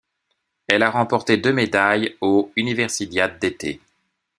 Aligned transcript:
Elle 0.67 0.81
a 0.81 0.89
remporté 0.89 1.37
deux 1.37 1.53
médailles 1.53 2.17
aux 2.21 2.51
Universiades 2.55 3.37
d'été. 3.37 3.79